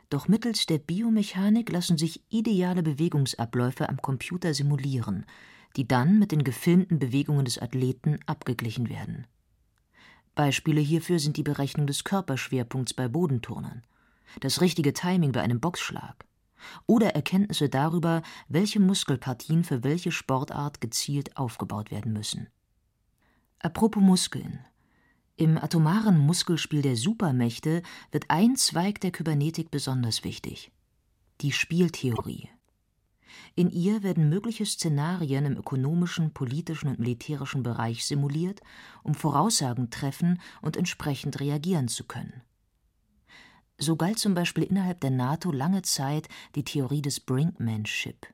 doch 0.10 0.28
mittels 0.28 0.66
der 0.66 0.80
Biomechanik 0.80 1.72
lassen 1.72 1.98
sich 1.98 2.24
ideale 2.30 2.84
Bewegungsabläufe 2.84 3.90
am 3.90 4.02
Computer 4.02 4.54
simulieren, 4.54 5.26
die 5.76 5.88
dann 5.88 6.18
mit 6.18 6.32
den 6.32 6.44
gefilmten 6.44 7.00
Bewegungen 7.00 7.46
des 7.46 7.60
Athleten 7.60 8.20
abgeglichen 8.26 8.90
werden. 8.90 9.28
Beispiele 10.34 10.82
hierfür 10.82 11.20
sind 11.20 11.38
die 11.38 11.44
Berechnung 11.44 11.86
des 11.86 12.04
Körperschwerpunkts 12.04 12.94
bei 12.94 13.08
Bodenturnern, 13.08 13.84
das 14.40 14.62
richtige 14.62 14.94
Timing 14.94 15.32
bei 15.32 15.42
einem 15.42 15.60
Boxschlag 15.60 16.26
oder 16.88 17.16
Erkenntnisse 17.16 17.70
darüber, 17.70 18.22
welche 18.48 18.80
Muskelpartien 18.80 19.64
für 19.64 19.84
welche 19.84 20.12
Sportart 20.12 20.82
gezielt 20.82 21.38
aufgebaut 21.38 21.92
werden 21.92 22.14
müssen. 22.14 22.48
Apropos 23.60 24.02
Muskeln. 24.02 24.66
Im 25.40 25.58
atomaren 25.58 26.18
Muskelspiel 26.18 26.82
der 26.82 26.98
Supermächte 26.98 27.82
wird 28.12 28.26
ein 28.28 28.58
Zweig 28.58 29.00
der 29.00 29.12
Kybernetik 29.12 29.72
besonders 29.72 30.26
wichtig: 30.26 30.70
die 31.40 31.54
Spieltheorie. 31.54 32.50
In 33.56 33.70
ihr 33.70 34.04
werden 34.04 34.28
mögliche 34.28 34.66
Szenarien 34.66 35.46
im 35.46 35.56
ökonomischen, 35.56 36.34
politischen 36.34 36.90
und 36.90 37.00
militärischen 37.00 37.64
Bereich 37.64 38.06
simuliert, 38.06 38.60
um 39.02 39.16
Voraussagen 39.16 39.90
treffen 39.90 40.42
und 40.62 40.76
entsprechend 40.76 41.40
reagieren 41.40 41.88
zu 41.88 42.04
können. 42.04 42.42
So 43.78 43.96
galt 43.96 44.20
zum 44.20 44.34
Beispiel 44.34 44.64
innerhalb 44.64 45.00
der 45.00 45.12
NATO 45.12 45.54
lange 45.54 45.84
Zeit 45.84 46.28
die 46.56 46.66
Theorie 46.66 47.02
des 47.02 47.22
Brinkmanship, 47.22 48.28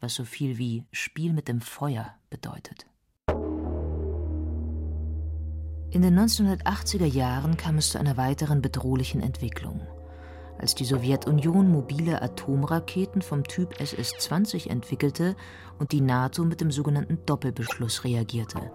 was 0.00 0.16
so 0.16 0.24
viel 0.24 0.58
wie 0.58 0.86
Spiel 0.90 1.32
mit 1.34 1.46
dem 1.46 1.60
Feuer 1.60 2.16
bedeutet. 2.30 2.86
In 5.92 6.00
den 6.00 6.18
1980er 6.18 7.04
Jahren 7.04 7.58
kam 7.58 7.76
es 7.76 7.90
zu 7.90 7.98
einer 7.98 8.16
weiteren 8.16 8.62
bedrohlichen 8.62 9.20
Entwicklung. 9.20 9.86
Als 10.58 10.74
die 10.74 10.86
Sowjetunion 10.86 11.70
mobile 11.70 12.22
Atomraketen 12.22 13.20
vom 13.20 13.44
Typ 13.44 13.78
SS-20 13.78 14.70
entwickelte 14.70 15.36
und 15.78 15.92
die 15.92 16.00
NATO 16.00 16.44
mit 16.46 16.62
dem 16.62 16.70
sogenannten 16.70 17.18
Doppelbeschluss 17.26 18.04
reagierte. 18.04 18.70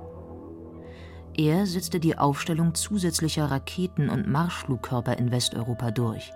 Er 1.36 1.66
setzte 1.66 2.00
die 2.00 2.20
Aufstellung 2.20 2.76
zusätzlicher 2.76 3.50
Raketen 3.50 4.10
und 4.10 4.28
Marschflugkörper 4.28 5.18
in 5.18 5.32
Westeuropa 5.32 5.90
durch, 5.90 6.32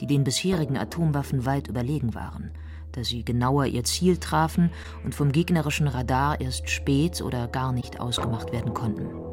die 0.00 0.08
den 0.08 0.24
bisherigen 0.24 0.78
Atomwaffen 0.78 1.46
weit 1.46 1.68
überlegen 1.68 2.16
waren, 2.16 2.50
da 2.90 3.04
sie 3.04 3.24
genauer 3.24 3.66
ihr 3.66 3.84
Ziel 3.84 4.16
trafen 4.16 4.72
und 5.04 5.14
vom 5.14 5.30
gegnerischen 5.30 5.86
Radar 5.86 6.40
erst 6.40 6.68
spät 6.70 7.22
oder 7.22 7.46
gar 7.46 7.72
nicht 7.72 8.00
ausgemacht 8.00 8.50
werden 8.50 8.74
konnten. 8.74 9.27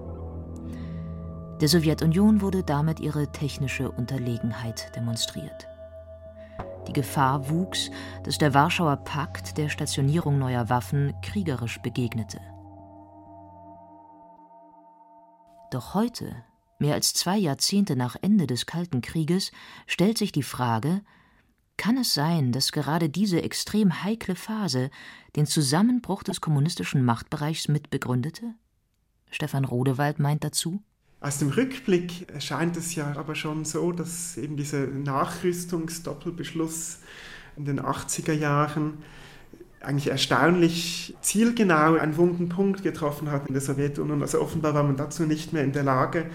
Der 1.62 1.70
Sowjetunion 1.70 2.42
wurde 2.42 2.64
damit 2.64 3.00
ihre 3.00 3.32
technische 3.32 3.90
Unterlegenheit 3.90 4.94
demonstriert. 4.96 5.68
Die 6.88 6.94
Gefahr 6.94 7.50
wuchs, 7.50 7.90
dass 8.24 8.38
der 8.38 8.54
Warschauer 8.54 8.98
Pakt 8.98 9.58
der 9.58 9.70
Stationierung 9.70 10.38
neuer 10.38 10.70
Waffen 10.70 11.14
kriegerisch 11.22 11.80
begegnete. 11.82 12.42
Doch 15.72 15.94
heute, 15.94 16.36
mehr 16.78 16.94
als 16.94 17.14
zwei 17.14 17.38
Jahrzehnte 17.38 17.96
nach 17.96 18.18
Ende 18.22 18.48
des 18.48 18.66
Kalten 18.66 19.02
Krieges, 19.02 19.52
stellt 19.88 20.18
sich 20.18 20.32
die 20.32 20.44
Frage, 20.44 21.02
kann 21.78 21.98
es 21.98 22.14
sein, 22.14 22.52
dass 22.52 22.72
gerade 22.72 23.10
diese 23.10 23.42
extrem 23.42 24.04
heikle 24.04 24.36
Phase 24.36 24.90
den 25.36 25.46
Zusammenbruch 25.46 26.24
des 26.24 26.42
kommunistischen 26.42 27.04
Machtbereichs 27.04 27.68
mitbegründete? 27.70 28.54
Stefan 29.32 29.66
Rodewald 29.66 30.20
meint 30.20 30.44
dazu. 30.44 30.82
Aus 31.22 31.38
dem 31.40 31.50
Rückblick 31.50 32.30
erscheint 32.32 32.78
es 32.78 32.94
ja 32.96 33.16
aber 33.16 33.36
schon 33.36 33.66
so, 33.66 33.92
dass 33.92 34.38
eben 34.38 34.58
dieser 34.58 34.86
Nachrüstungsdoppelbeschluss 34.86 37.00
in 37.58 37.66
den 37.66 37.82
80er 37.82 38.34
Jahren 38.34 39.00
eigentlich 39.82 40.08
erstaunlich 40.08 41.16
zielgenau 41.22 41.96
einen 41.96 42.18
wunden 42.18 42.50
Punkt 42.50 42.84
getroffen 42.84 43.32
hat 43.32 43.48
in 43.48 43.54
der 43.54 43.62
Sowjetunion. 43.62 44.22
Also 44.22 44.42
offenbar 44.42 44.74
war 44.74 44.84
man 44.84 44.98
dazu 44.98 45.24
nicht 45.24 45.54
mehr 45.54 45.64
in 45.64 45.72
der 45.72 45.84
Lage, 45.84 46.26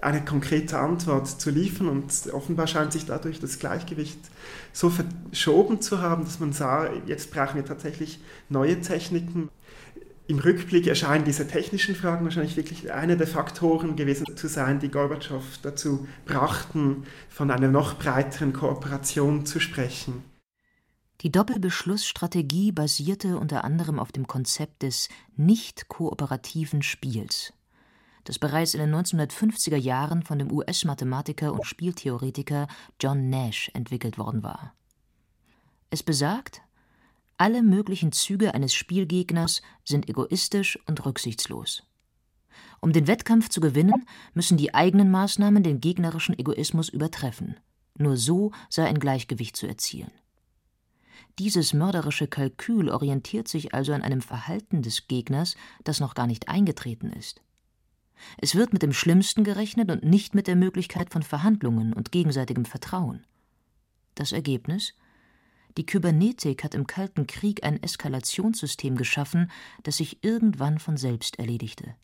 eine 0.00 0.24
konkrete 0.24 0.78
Antwort 0.78 1.28
zu 1.28 1.50
liefern 1.50 1.88
und 1.88 2.12
offenbar 2.32 2.66
scheint 2.66 2.92
sich 2.92 3.06
dadurch 3.06 3.38
das 3.38 3.58
Gleichgewicht 3.58 4.18
so 4.72 4.90
verschoben 4.90 5.80
zu 5.80 6.00
haben, 6.00 6.24
dass 6.24 6.40
man 6.40 6.52
sah, 6.52 6.88
jetzt 7.06 7.32
brauchen 7.32 7.56
wir 7.56 7.64
tatsächlich 7.64 8.20
neue 8.48 8.80
Techniken. 8.80 9.48
Im 10.28 10.38
Rückblick 10.38 10.86
erscheinen 10.86 11.24
diese 11.24 11.48
technischen 11.48 11.96
Fragen 11.96 12.24
wahrscheinlich 12.24 12.56
wirklich 12.56 12.92
einer 12.92 13.16
der 13.16 13.26
Faktoren 13.26 13.96
gewesen 13.96 14.36
zu 14.36 14.48
sein, 14.48 14.78
die 14.78 14.88
Gorbatschow 14.88 15.42
dazu 15.62 16.06
brachten, 16.26 17.04
von 17.28 17.50
einer 17.50 17.68
noch 17.68 17.98
breiteren 17.98 18.52
Kooperation 18.52 19.44
zu 19.46 19.58
sprechen. 19.58 20.22
Die 21.22 21.30
Doppelbeschlussstrategie 21.30 22.72
basierte 22.72 23.38
unter 23.38 23.64
anderem 23.64 23.98
auf 23.98 24.10
dem 24.10 24.26
Konzept 24.26 24.82
des 24.82 25.08
nicht 25.36 25.88
kooperativen 25.88 26.82
Spiels, 26.82 27.52
das 28.24 28.38
bereits 28.38 28.74
in 28.74 28.80
den 28.80 28.94
1950er 28.94 29.76
Jahren 29.76 30.22
von 30.22 30.38
dem 30.38 30.52
US-Mathematiker 30.52 31.52
und 31.52 31.66
Spieltheoretiker 31.66 32.68
John 33.00 33.28
Nash 33.28 33.70
entwickelt 33.74 34.18
worden 34.18 34.42
war. 34.42 34.74
Es 35.90 36.02
besagt, 36.02 36.62
alle 37.42 37.64
möglichen 37.64 38.12
Züge 38.12 38.54
eines 38.54 38.72
Spielgegners 38.72 39.62
sind 39.84 40.08
egoistisch 40.08 40.78
und 40.86 41.04
rücksichtslos. 41.04 41.82
Um 42.80 42.92
den 42.92 43.08
Wettkampf 43.08 43.48
zu 43.48 43.60
gewinnen, 43.60 44.06
müssen 44.32 44.56
die 44.56 44.74
eigenen 44.74 45.10
Maßnahmen 45.10 45.64
den 45.64 45.80
gegnerischen 45.80 46.38
Egoismus 46.38 46.88
übertreffen. 46.88 47.56
Nur 47.98 48.16
so 48.16 48.52
sei 48.68 48.84
ein 48.86 49.00
Gleichgewicht 49.00 49.56
zu 49.56 49.66
erzielen. 49.66 50.12
Dieses 51.40 51.74
mörderische 51.74 52.28
Kalkül 52.28 52.88
orientiert 52.88 53.48
sich 53.48 53.74
also 53.74 53.92
an 53.92 54.02
einem 54.02 54.20
Verhalten 54.20 54.82
des 54.82 55.08
Gegners, 55.08 55.56
das 55.82 55.98
noch 55.98 56.14
gar 56.14 56.28
nicht 56.28 56.48
eingetreten 56.48 57.10
ist. 57.10 57.42
Es 58.38 58.54
wird 58.54 58.72
mit 58.72 58.82
dem 58.82 58.92
Schlimmsten 58.92 59.42
gerechnet 59.42 59.90
und 59.90 60.04
nicht 60.04 60.36
mit 60.36 60.46
der 60.46 60.54
Möglichkeit 60.54 61.10
von 61.12 61.24
Verhandlungen 61.24 61.92
und 61.92 62.12
gegenseitigem 62.12 62.66
Vertrauen. 62.66 63.26
Das 64.14 64.30
Ergebnis? 64.30 64.94
Die 65.76 65.86
Kybernetik 65.86 66.64
hat 66.64 66.74
im 66.74 66.86
Kalten 66.86 67.26
Krieg 67.26 67.64
ein 67.64 67.82
Eskalationssystem 67.82 68.96
geschaffen, 68.96 69.50
das 69.82 69.96
sich 69.96 70.22
irgendwann 70.22 70.78
von 70.78 70.96
selbst 70.96 71.38
erledigte 71.38 71.94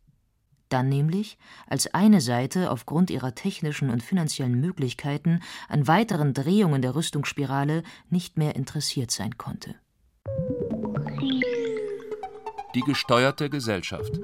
dann 0.68 0.88
nämlich, 0.88 1.38
als 1.66 1.92
eine 1.94 2.20
Seite 2.20 2.70
aufgrund 2.70 3.10
ihrer 3.10 3.34
technischen 3.34 3.90
und 3.90 4.02
finanziellen 4.02 4.60
Möglichkeiten 4.60 5.40
an 5.68 5.87
weiteren 5.87 6.34
Drehungen 6.34 6.82
der 6.82 6.94
Rüstungsspirale 6.94 7.82
nicht 8.10 8.38
mehr 8.38 8.56
interessiert 8.56 9.10
sein 9.10 9.38
konnte. 9.38 9.75
Die 12.75 12.80
gesteuerte 12.80 13.50
Gesellschaft. 13.50 14.20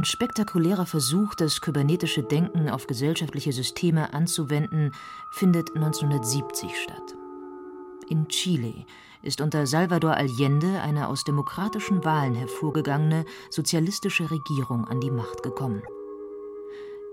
Ein 0.00 0.04
spektakulärer 0.06 0.86
Versuch, 0.86 1.34
das 1.34 1.60
kybernetische 1.60 2.22
Denken 2.22 2.70
auf 2.70 2.86
gesellschaftliche 2.86 3.52
Systeme 3.52 4.14
anzuwenden, 4.14 4.92
findet 5.30 5.76
1970 5.76 6.74
statt. 6.74 7.16
In 8.08 8.26
Chile 8.28 8.86
ist 9.20 9.42
unter 9.42 9.66
Salvador 9.66 10.14
Allende 10.14 10.80
eine 10.80 11.06
aus 11.06 11.24
demokratischen 11.24 12.02
Wahlen 12.02 12.34
hervorgegangene 12.34 13.26
sozialistische 13.50 14.30
Regierung 14.30 14.86
an 14.86 15.02
die 15.02 15.10
Macht 15.10 15.42
gekommen. 15.42 15.82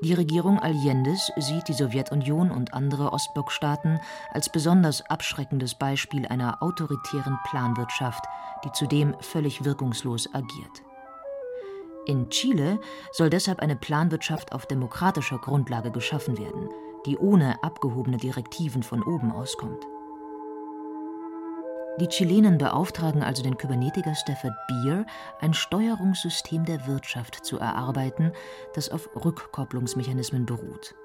Die 0.02 0.14
Regierung 0.14 0.58
Allendes 0.58 1.30
sieht 1.36 1.68
die 1.68 1.74
Sowjetunion 1.74 2.52
und 2.52 2.74
andere 2.74 3.12
Ostblockstaaten 3.12 4.00
als 4.32 4.50
besonders 4.50 5.02
abschreckendes 5.10 5.78
Beispiel 5.78 6.26
einer 6.26 6.64
autoritären 6.64 7.38
Planwirtschaft, 7.50 8.24
die 8.64 8.72
zudem 8.72 9.14
völlig 9.20 9.66
wirkungslos 9.66 10.34
agiert. 10.34 10.87
In 12.08 12.30
Chile 12.30 12.80
soll 13.12 13.30
deshalb 13.30 13.60
eine 13.60 13.76
Planwirtschaft 13.76 14.54
auf 14.54 14.66
demokratischer 14.66 15.40
Grundlage 15.40 15.92
geschaffen 15.92 16.38
werden, 16.38 16.70
die 17.06 17.18
ohne 17.18 17.62
abgehobene 17.62 18.16
Direktiven 18.16 18.82
von 18.82 19.04
oben 19.04 19.32
auskommt. 19.32 19.86
Die 22.00 22.08
Chilenen 22.08 22.58
beauftragen 22.58 23.24
also 23.24 23.44
den 23.44 23.58
Kybernetiker 23.58 24.16
Stafford 24.16 24.54
Beer, 24.68 25.06
ein 25.42 25.54
Steuerungssystem 25.54 26.64
der 26.64 26.88
Wirtschaft 26.88 27.44
zu 27.44 27.58
erarbeiten, 27.60 28.32
das 28.74 28.90
auf 28.90 29.10
Rückkopplungsmechanismen 29.16 30.46
beruht 30.46 30.96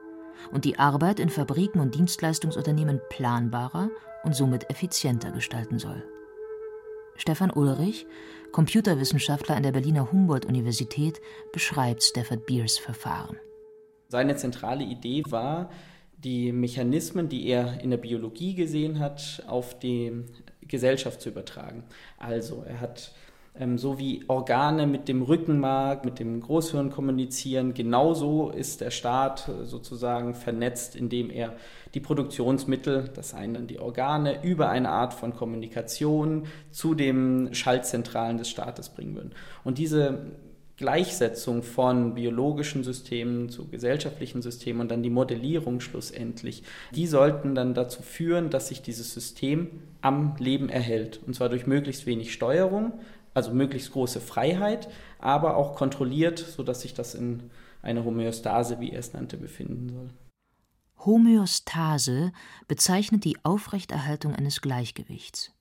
und 0.50 0.64
die 0.64 0.78
Arbeit 0.78 1.20
in 1.20 1.30
Fabriken 1.30 1.80
und 1.80 1.94
Dienstleistungsunternehmen 1.94 3.00
planbarer 3.10 3.90
und 4.24 4.34
somit 4.34 4.70
effizienter 4.70 5.30
gestalten 5.30 5.78
soll. 5.78 6.02
Stefan 7.16 7.50
Ulrich, 7.50 8.06
Computerwissenschaftler 8.52 9.56
an 9.56 9.62
der 9.62 9.72
Berliner 9.72 10.12
Humboldt-Universität, 10.12 11.20
beschreibt 11.52 12.02
Stafford 12.02 12.46
Beers 12.46 12.78
Verfahren. 12.78 13.36
Seine 14.08 14.36
zentrale 14.36 14.84
Idee 14.84 15.22
war, 15.28 15.70
die 16.18 16.52
Mechanismen, 16.52 17.28
die 17.28 17.46
er 17.48 17.80
in 17.80 17.90
der 17.90 17.96
Biologie 17.96 18.54
gesehen 18.54 18.98
hat, 18.98 19.42
auf 19.46 19.78
die 19.78 20.24
Gesellschaft 20.60 21.20
zu 21.20 21.30
übertragen. 21.30 21.84
Also 22.18 22.62
er 22.66 22.80
hat 22.80 23.12
ähm, 23.54 23.76
so 23.76 23.98
wie 23.98 24.24
Organe 24.28 24.86
mit 24.86 25.08
dem 25.08 25.22
Rückenmark, 25.22 26.04
mit 26.04 26.18
dem 26.18 26.40
Großhirn 26.40 26.90
kommunizieren, 26.90 27.74
genauso 27.74 28.50
ist 28.50 28.80
der 28.80 28.90
Staat 28.90 29.48
äh, 29.48 29.66
sozusagen 29.66 30.34
vernetzt, 30.34 30.96
indem 30.96 31.30
er 31.30 31.54
die 31.94 32.00
Produktionsmittel, 32.00 33.10
das 33.14 33.30
seien 33.30 33.54
dann 33.54 33.66
die 33.66 33.78
Organe, 33.78 34.42
über 34.42 34.70
eine 34.70 34.88
Art 34.88 35.12
von 35.12 35.34
Kommunikation 35.34 36.46
zu 36.70 36.94
den 36.94 37.50
Schaltzentralen 37.52 38.38
des 38.38 38.48
Staates 38.48 38.88
bringen 38.88 39.14
würden. 39.14 39.32
Und 39.64 39.76
diese 39.76 40.18
Gleichsetzung 40.78 41.62
von 41.62 42.14
biologischen 42.14 42.82
Systemen 42.82 43.50
zu 43.50 43.68
gesellschaftlichen 43.68 44.40
Systemen 44.40 44.80
und 44.80 44.90
dann 44.90 45.02
die 45.02 45.10
Modellierung 45.10 45.80
schlussendlich, 45.80 46.62
die 46.94 47.06
sollten 47.06 47.54
dann 47.54 47.74
dazu 47.74 48.02
führen, 48.02 48.48
dass 48.48 48.68
sich 48.68 48.80
dieses 48.80 49.12
System 49.12 49.68
am 50.00 50.34
Leben 50.38 50.70
erhält. 50.70 51.20
Und 51.26 51.34
zwar 51.34 51.50
durch 51.50 51.66
möglichst 51.66 52.06
wenig 52.06 52.32
Steuerung, 52.32 52.94
also 53.34 53.52
möglichst 53.52 53.92
große 53.92 54.20
Freiheit, 54.20 54.88
aber 55.18 55.56
auch 55.56 55.74
kontrolliert, 55.74 56.38
sodass 56.38 56.82
sich 56.82 56.94
das 56.94 57.14
in 57.14 57.50
einer 57.82 58.04
Homöostase, 58.04 58.80
wie 58.80 58.92
er 58.92 59.00
es 59.00 59.12
nannte, 59.12 59.36
befinden 59.36 59.88
soll. 59.88 60.10
Homöostase 61.04 62.32
bezeichnet 62.68 63.24
die 63.24 63.36
Aufrechterhaltung 63.44 64.34
eines 64.34 64.60
Gleichgewichts. 64.60 65.52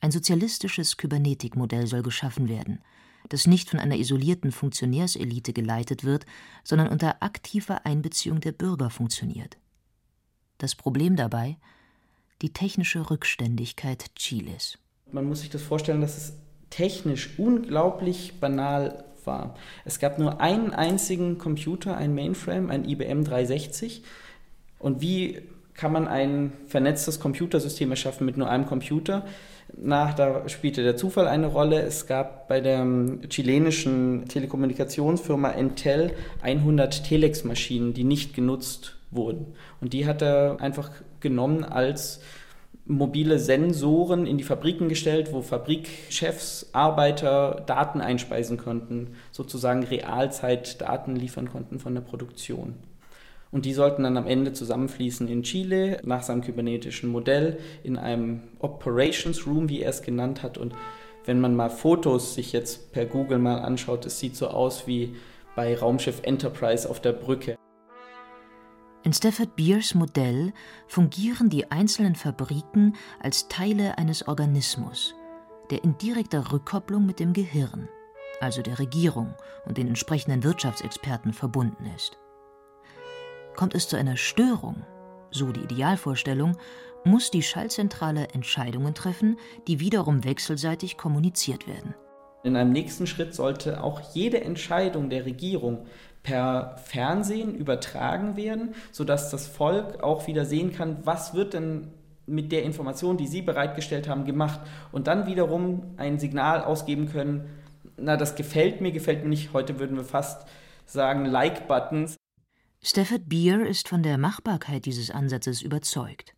Ein 0.00 0.10
sozialistisches 0.10 0.96
Kybernetikmodell 0.96 1.86
soll 1.86 2.02
geschaffen 2.02 2.48
werden– 2.48 2.80
das 3.28 3.46
nicht 3.46 3.70
von 3.70 3.78
einer 3.78 3.96
isolierten 3.96 4.52
Funktionärselite 4.52 5.52
geleitet 5.52 6.04
wird, 6.04 6.26
sondern 6.64 6.88
unter 6.88 7.22
aktiver 7.22 7.86
Einbeziehung 7.86 8.40
der 8.40 8.52
Bürger 8.52 8.90
funktioniert. 8.90 9.58
Das 10.58 10.74
Problem 10.74 11.16
dabei 11.16 11.56
die 12.42 12.52
technische 12.52 13.10
Rückständigkeit 13.10 14.14
Chiles. 14.14 14.78
Man 15.12 15.26
muss 15.26 15.40
sich 15.40 15.50
das 15.50 15.62
vorstellen, 15.62 16.00
dass 16.00 16.16
es 16.16 16.32
technisch 16.70 17.30
unglaublich 17.38 18.40
banal 18.40 19.04
war. 19.24 19.54
Es 19.84 19.98
gab 19.98 20.18
nur 20.18 20.40
einen 20.40 20.72
einzigen 20.72 21.38
Computer, 21.38 21.96
ein 21.96 22.14
Mainframe, 22.14 22.70
ein 22.70 22.88
IBM 22.88 23.24
360. 23.24 24.02
Und 24.78 25.00
wie 25.00 25.42
kann 25.74 25.92
man 25.92 26.08
ein 26.08 26.52
vernetztes 26.66 27.20
Computersystem 27.20 27.90
erschaffen 27.90 28.24
mit 28.24 28.36
nur 28.36 28.48
einem 28.48 28.66
Computer? 28.66 29.24
nach, 29.76 30.14
da 30.14 30.48
spielte 30.48 30.82
der 30.82 30.96
Zufall 30.96 31.26
eine 31.28 31.46
Rolle. 31.46 31.82
Es 31.82 32.06
gab 32.06 32.48
bei 32.48 32.60
der 32.60 32.80
ähm, 32.80 33.20
chilenischen 33.28 34.26
Telekommunikationsfirma 34.28 35.50
Entel 35.50 36.12
100 36.42 37.04
Telex-Maschinen, 37.04 37.94
die 37.94 38.04
nicht 38.04 38.34
genutzt 38.34 38.96
wurden. 39.10 39.54
Und 39.80 39.92
die 39.92 40.06
hat 40.06 40.22
er 40.22 40.58
einfach 40.60 40.90
genommen 41.20 41.64
als 41.64 42.20
mobile 42.90 43.38
Sensoren 43.38 44.26
in 44.26 44.36
die 44.36 44.44
Fabriken 44.44 44.88
gestellt, 44.88 45.32
wo 45.32 45.42
Fabrikchefs, 45.42 46.70
Arbeiter 46.72 47.62
Daten 47.66 48.00
einspeisen 48.00 48.56
konnten, 48.56 49.14
sozusagen 49.30 49.84
Realzeit-Daten 49.84 51.14
liefern 51.14 51.48
konnten 51.48 51.78
von 51.78 51.94
der 51.94 52.02
Produktion. 52.02 52.74
Und 53.52 53.64
die 53.64 53.74
sollten 53.74 54.02
dann 54.02 54.16
am 54.16 54.26
Ende 54.26 54.52
zusammenfließen 54.52 55.28
in 55.28 55.44
Chile 55.44 56.00
nach 56.04 56.22
seinem 56.22 56.42
kybernetischen 56.42 57.10
Modell 57.10 57.58
in 57.84 57.96
einem 57.96 58.42
Operations 58.58 59.46
Room, 59.46 59.68
wie 59.68 59.82
er 59.82 59.90
es 59.90 60.02
genannt 60.02 60.42
hat. 60.42 60.58
Und 60.58 60.74
wenn 61.24 61.40
man 61.40 61.54
mal 61.54 61.70
Fotos 61.70 62.34
sich 62.34 62.52
jetzt 62.52 62.92
per 62.92 63.06
Google 63.06 63.38
mal 63.38 63.60
anschaut, 63.60 64.04
es 64.04 64.18
sieht 64.18 64.34
so 64.34 64.48
aus 64.48 64.86
wie 64.86 65.14
bei 65.54 65.76
Raumschiff 65.76 66.22
Enterprise 66.22 66.88
auf 66.88 67.00
der 67.00 67.12
Brücke. 67.12 67.56
In 69.02 69.14
Stafford 69.14 69.56
Beers 69.56 69.94
Modell 69.94 70.52
fungieren 70.86 71.48
die 71.48 71.70
einzelnen 71.70 72.14
Fabriken 72.14 72.96
als 73.18 73.48
Teile 73.48 73.96
eines 73.96 74.28
Organismus, 74.28 75.14
der 75.70 75.82
in 75.84 75.96
direkter 75.96 76.52
Rückkopplung 76.52 77.06
mit 77.06 77.18
dem 77.18 77.32
Gehirn, 77.32 77.88
also 78.40 78.60
der 78.60 78.78
Regierung 78.78 79.34
und 79.64 79.78
den 79.78 79.88
entsprechenden 79.88 80.44
Wirtschaftsexperten 80.44 81.32
verbunden 81.32 81.86
ist. 81.96 82.18
Kommt 83.56 83.74
es 83.74 83.88
zu 83.88 83.96
einer 83.96 84.18
Störung, 84.18 84.84
so 85.30 85.50
die 85.50 85.62
Idealvorstellung, 85.62 86.58
muss 87.02 87.30
die 87.30 87.42
Schaltzentrale 87.42 88.28
Entscheidungen 88.34 88.94
treffen, 88.94 89.38
die 89.66 89.80
wiederum 89.80 90.24
wechselseitig 90.24 90.98
kommuniziert 90.98 91.66
werden. 91.66 91.94
In 92.42 92.56
einem 92.56 92.72
nächsten 92.72 93.06
Schritt 93.06 93.34
sollte 93.34 93.82
auch 93.82 94.00
jede 94.14 94.42
Entscheidung 94.42 95.10
der 95.10 95.26
Regierung 95.26 95.86
per 96.22 96.76
Fernsehen 96.84 97.54
übertragen 97.54 98.36
werden, 98.36 98.74
sodass 98.92 99.30
das 99.30 99.46
Volk 99.46 100.02
auch 100.02 100.26
wieder 100.26 100.44
sehen 100.44 100.72
kann, 100.72 100.98
was 101.04 101.34
wird 101.34 101.54
denn 101.54 101.88
mit 102.26 102.52
der 102.52 102.62
Information, 102.62 103.16
die 103.16 103.26
Sie 103.26 103.42
bereitgestellt 103.42 104.08
haben, 104.08 104.24
gemacht 104.24 104.60
und 104.92 105.06
dann 105.06 105.26
wiederum 105.26 105.94
ein 105.96 106.18
Signal 106.18 106.62
ausgeben 106.62 107.10
können, 107.10 107.48
na, 107.96 108.16
das 108.16 108.34
gefällt 108.34 108.80
mir, 108.80 108.92
gefällt 108.92 109.22
mir 109.22 109.28
nicht. 109.28 109.52
Heute 109.52 109.78
würden 109.78 109.96
wir 109.96 110.04
fast 110.04 110.48
sagen 110.86 111.26
Like-Buttons. 111.26 112.16
Stafford 112.82 113.28
Beer 113.28 113.66
ist 113.66 113.88
von 113.88 114.02
der 114.02 114.16
Machbarkeit 114.16 114.86
dieses 114.86 115.10
Ansatzes 115.10 115.60
überzeugt. 115.60 116.34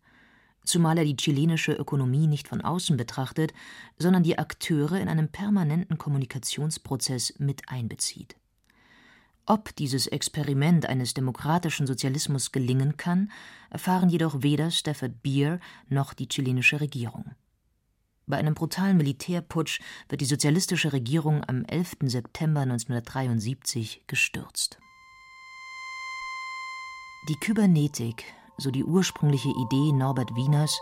Zumal 0.65 0.97
er 0.97 1.05
die 1.05 1.15
chilenische 1.15 1.73
Ökonomie 1.73 2.27
nicht 2.27 2.47
von 2.47 2.61
außen 2.61 2.97
betrachtet, 2.97 3.53
sondern 3.97 4.23
die 4.23 4.37
Akteure 4.37 4.99
in 4.99 5.07
einem 5.07 5.29
permanenten 5.29 5.97
Kommunikationsprozess 5.97 7.35
mit 7.39 7.69
einbezieht. 7.69 8.35
Ob 9.45 9.75
dieses 9.75 10.07
Experiment 10.07 10.85
eines 10.87 11.13
demokratischen 11.13 11.85
Sozialismus 11.85 12.53
gelingen 12.53 12.95
kann, 12.95 13.29
erfahren 13.69 14.09
jedoch 14.09 14.41
weder 14.41 14.71
Stafford 14.71 15.21
Beer 15.21 15.59
noch 15.89 16.13
die 16.13 16.29
chilenische 16.29 16.79
Regierung. 16.79 17.35
Bei 18.25 18.37
einem 18.37 18.53
brutalen 18.53 18.95
Militärputsch 18.95 19.81
wird 20.07 20.21
die 20.21 20.25
sozialistische 20.25 20.93
Regierung 20.93 21.43
am 21.43 21.65
11. 21.65 21.97
September 22.03 22.61
1973 22.61 24.03
gestürzt. 24.07 24.79
Die 27.27 27.35
Kybernetik, 27.35 28.23
so 28.57 28.71
die 28.71 28.85
ursprüngliche 28.85 29.49
Idee 29.49 29.91
Norbert 29.91 30.35
Wieners, 30.35 30.79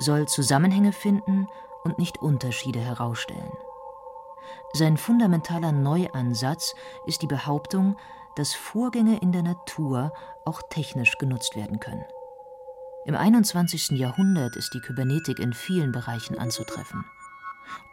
soll 0.00 0.26
Zusammenhänge 0.26 0.92
finden 0.92 1.46
und 1.84 2.00
nicht 2.00 2.18
Unterschiede 2.18 2.80
herausstellen. 2.80 3.52
Sein 4.74 4.96
fundamentaler 4.96 5.70
Neuansatz 5.70 6.74
ist 7.06 7.20
die 7.20 7.26
Behauptung, 7.26 7.96
dass 8.36 8.54
Vorgänge 8.54 9.18
in 9.18 9.30
der 9.30 9.42
Natur 9.42 10.14
auch 10.46 10.62
technisch 10.70 11.18
genutzt 11.18 11.56
werden 11.56 11.78
können. 11.78 12.04
Im 13.04 13.14
21. 13.14 13.90
Jahrhundert 13.90 14.56
ist 14.56 14.72
die 14.72 14.80
Kybernetik 14.80 15.40
in 15.40 15.52
vielen 15.52 15.92
Bereichen 15.92 16.38
anzutreffen, 16.38 17.04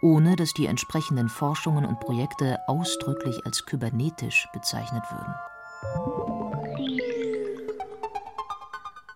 ohne 0.01 0.37
dass 0.37 0.53
die 0.53 0.67
entsprechenden 0.67 1.27
Forschungen 1.27 1.85
und 1.85 1.99
Projekte 1.99 2.57
ausdrücklich 2.67 3.45
als 3.45 3.65
kybernetisch 3.65 4.47
bezeichnet 4.53 5.03
würden. 5.11 5.35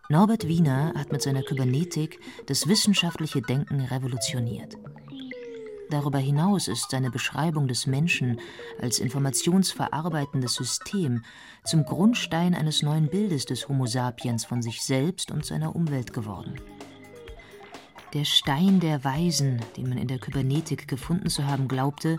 Norbert 0.10 0.49
Wiener 0.49 0.93
hat 0.97 1.13
mit 1.13 1.21
seiner 1.21 1.43
Kybernetik 1.43 2.19
das 2.47 2.67
wissenschaftliche 2.67 3.41
Denken 3.41 3.80
revolutioniert. 3.80 4.76
Darüber 5.93 6.17
hinaus 6.17 6.67
ist 6.67 6.89
seine 6.89 7.12
Beschreibung 7.12 7.67
des 7.67 7.86
Menschen 7.86 8.41
als 8.82 8.97
informationsverarbeitendes 8.97 10.56
System 10.56 11.23
zum 11.63 11.86
Grundstein 11.86 12.56
eines 12.56 12.82
neuen 12.82 13.10
Bildes 13.10 13.45
des 13.45 13.69
Homo 13.69 13.86
sapiens 13.86 14.43
von 14.43 14.63
sich 14.63 14.82
selbst 14.82 15.29
und 15.29 15.45
seiner 15.45 15.75
Umwelt 15.75 16.12
geworden. 16.12 16.56
Der 18.15 18.25
Stein 18.25 18.79
der 18.79 19.03
Weisen, 19.03 19.62
den 19.77 19.89
man 19.89 19.99
in 19.99 20.08
der 20.08 20.17
Kybernetik 20.17 20.88
gefunden 20.88 21.29
zu 21.29 21.45
haben 21.45 21.67
glaubte, 21.67 22.17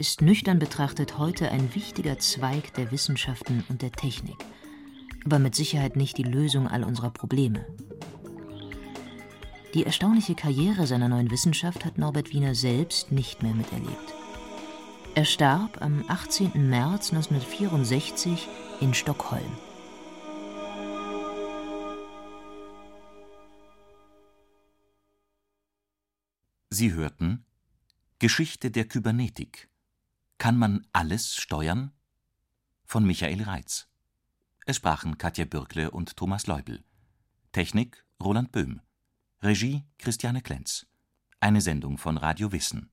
ist 0.00 0.20
nüchtern 0.20 0.58
betrachtet 0.58 1.16
heute 1.16 1.48
ein 1.52 1.76
wichtiger 1.76 2.18
Zweig 2.18 2.74
der 2.74 2.90
Wissenschaften 2.90 3.62
und 3.68 3.82
der 3.82 3.92
Technik 3.92 4.44
aber 5.24 5.38
mit 5.38 5.54
Sicherheit 5.54 5.96
nicht 5.96 6.18
die 6.18 6.24
Lösung 6.24 6.68
all 6.68 6.84
unserer 6.84 7.10
Probleme. 7.10 7.64
Die 9.74 9.86
erstaunliche 9.86 10.34
Karriere 10.34 10.86
seiner 10.86 11.08
neuen 11.08 11.30
Wissenschaft 11.30 11.86
hat 11.86 11.96
Norbert 11.96 12.32
Wiener 12.32 12.54
selbst 12.54 13.10
nicht 13.10 13.42
mehr 13.42 13.54
miterlebt. 13.54 14.14
Er 15.14 15.24
starb 15.24 15.80
am 15.80 16.04
18. 16.08 16.68
März 16.68 17.10
1964 17.12 18.48
in 18.80 18.92
Stockholm. 18.92 19.50
Sie 26.68 26.92
hörten 26.92 27.46
Geschichte 28.18 28.70
der 28.70 28.86
Kybernetik. 28.86 29.70
Kann 30.36 30.58
man 30.58 30.86
alles 30.92 31.34
steuern? 31.34 31.92
Von 32.84 33.06
Michael 33.06 33.42
Reitz. 33.42 33.88
Es 34.66 34.76
sprachen 34.76 35.16
Katja 35.16 35.46
Bürkle 35.46 35.90
und 35.90 36.16
Thomas 36.16 36.46
Leubel. 36.46 36.84
Technik 37.52 38.04
Roland 38.22 38.52
Böhm. 38.52 38.82
Regie 39.44 39.82
Christiane 39.98 40.40
Klenz. 40.40 40.86
Eine 41.40 41.60
Sendung 41.60 41.98
von 41.98 42.16
Radio 42.16 42.52
Wissen 42.52 42.91